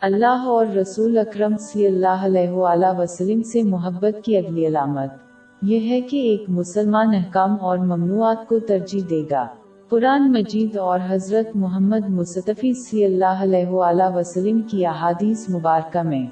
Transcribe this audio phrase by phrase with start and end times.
[0.00, 5.10] اللہ اور رسول اکرم صلی اللہ علیہ وآلہ وسلم سے محبت کی اگلی علامت
[5.62, 9.46] یہ ہے کہ ایک مسلمان احکام اور ممنوعات کو ترجیح دے گا۔
[9.88, 16.26] قرآن مجید اور حضرت محمد مصطفی صلی اللہ علیہ وآلہ وسلم کی احادیث مبارکہ میں۔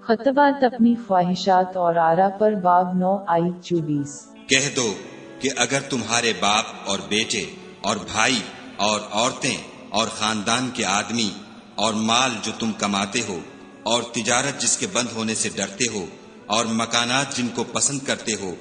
[0.00, 4.94] خطبات اپنی خواہشات اور آرا پر باب نو آئی چوبیس۔ کہہ دو
[5.40, 7.44] کہ اگر تمہارے باپ اور بیٹے
[7.82, 8.40] اور بھائی
[8.76, 9.56] اور عورتیں
[9.90, 11.45] اور خاندان کے آدمی
[11.76, 13.38] اور مال جو تم کماتے ہو،
[13.82, 16.04] اور تجارت جس کے بند ہونے سے ڈرتے ہو،
[16.46, 18.54] اور مکانات جن کو پسند کرتے ہو،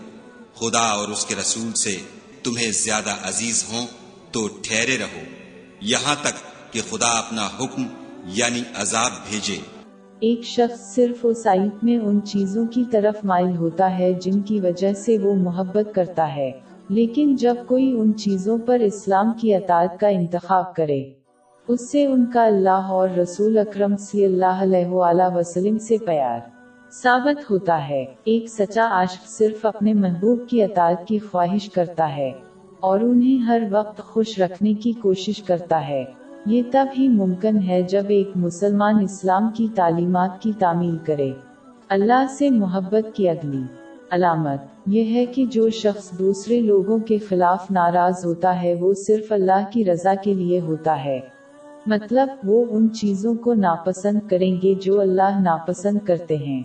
[0.54, 1.96] خدا اور اس کے رسول سے
[2.44, 3.86] تمہیں زیادہ عزیز ہوں
[4.32, 5.24] تو ٹھہرے رہو۔
[5.82, 6.44] یہاں تک
[6.74, 7.88] کہ خدا اپنا حکم
[8.34, 9.58] یعنی عذاب بھیجے۔
[10.20, 14.60] ایک شخص صرف اس آیت میں ان چیزوں کی طرف مائل ہوتا ہے جن کی
[14.60, 16.52] وجہ سے وہ محبت کرتا ہے،
[16.90, 21.04] لیکن جب کوئی ان چیزوں پر اسلام کی اطاعت کا انتخاب کرے۔
[21.68, 26.40] اس سے ان کا اللہ اور رسول اکرم صلی اللہ علیہ وآلہ وسلم سے پیار
[26.92, 32.32] ثابت ہوتا ہے۔ ایک سچا عاشق صرف اپنے محبوب کی اطاعت کی خواہش کرتا ہے
[32.80, 36.04] اور انہیں ہر وقت خوش رکھنے کی کوشش کرتا ہے۔
[36.46, 41.32] یہ تب ہی ممکن ہے جب ایک مسلمان اسلام کی تعلیمات کی تعمیل کرے۔
[41.90, 43.62] اللہ سے محبت کی اگلی
[44.10, 49.32] علامت یہ ہے کہ جو شخص دوسرے لوگوں کے خلاف ناراض ہوتا ہے وہ صرف
[49.32, 51.20] اللہ کی رضا کے لیے ہوتا ہے۔
[51.86, 56.64] مطلب وہ ان چیزوں کو ناپسند کریں گے جو اللہ ناپسند کرتے ہیں۔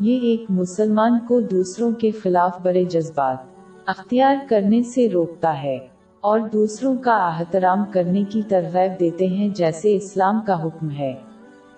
[0.00, 3.36] یہ ایک مسلمان کو دوسروں کے خلاف بڑے جذبات،
[3.86, 5.78] اختیار کرنے سے روکتا ہے
[6.20, 11.14] اور دوسروں کا احترام کرنے کی ترغیب دیتے ہیں جیسے اسلام کا حکم ہے۔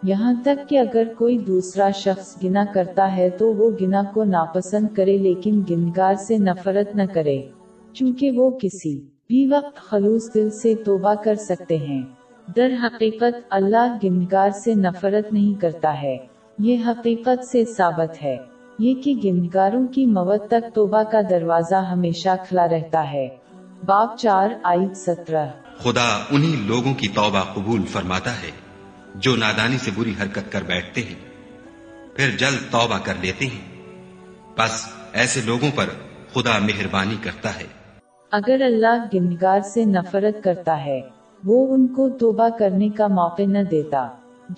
[0.03, 4.87] یہاں تک کہ اگر کوئی دوسرا شخص گنا کرتا ہے تو وہ گنا کو ناپسند
[4.95, 7.43] کرے لیکن گنگار سے نفرت نہ کرے،
[7.93, 12.03] چونکہ وہ کسی بھی وقت خلوص دل سے توبہ کر سکتے ہیں۔
[12.57, 16.17] در حقیقت اللہ گنگار سے نفرت نہیں کرتا ہے۔
[16.59, 18.37] یہ حقیقت سے ثابت ہے۔
[18.79, 23.29] یہ کہ گنگاروں کی موت تک توبہ کا دروازہ ہمیشہ کھلا رہتا ہے۔
[23.87, 25.47] باب چار آئی سترہ۔
[25.79, 28.51] خدا انہی لوگوں کی توبہ قبول فرماتا ہے
[29.15, 31.15] جو نادانی سے بری حرکت کر بیٹھتے ہیں۔
[32.17, 33.83] پھر جلد توبہ کر لیتے ہیں۔
[34.59, 35.85] بس ایسے لوگوں پر
[36.35, 37.65] خدا مہربانی کرتا ہے۔
[38.31, 41.01] اگر اللہ گنگار سے نفرت کرتا ہے
[41.45, 44.09] وہ ان کو توبہ کرنے کا موقع نہ دیتا۔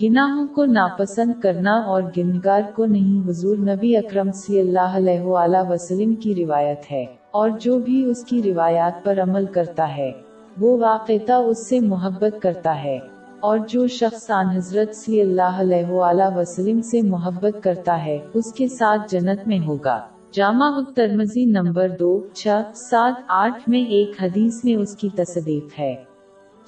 [0.03, 5.57] گناہوں کو ناپسند کرنا اور گنگار کو نہیں، حضور نبی اکرم صلی اللہ علیہ وآلہ
[5.69, 10.11] وسلم کی روایت ہے۔ اور جو بھی اس کی روایات پر عمل کرتا ہے،
[10.61, 12.99] وہ واقعتا اس سے محبت کرتا ہے۔
[13.39, 18.53] اور جو شخص آن حضرت صلی اللہ علیہ وآلہ وسلم سے محبت کرتا ہے، اس
[18.53, 19.99] کے ساتھ جنت میں ہوگا۔
[20.31, 26.08] جامع ترمزی نمبر دو، چھ، سات، آٹھ میں ایک حدیث میں اس کی تصدیق ہے۔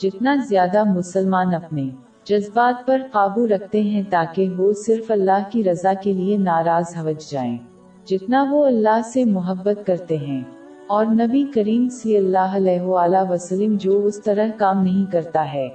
[0.04, 1.90] جتنا زیادہ مسلمان اپنے
[2.26, 7.32] جذبات پر قابو رکھتے ہیں تاکہ وہ صرف اللہ کی رضا کے لیے ناراض ہوج
[7.32, 7.58] جائیں۔
[8.06, 10.42] جتنا وہ اللہ سے محبت کرتے ہیں۔
[10.88, 15.70] اور نبی کریم صلی اللہ علیہ وآلہ وسلم جو اس طرح کام نہیں کرتا ہے،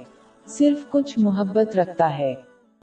[0.47, 2.33] صرف کچھ محبت رکھتا ہے۔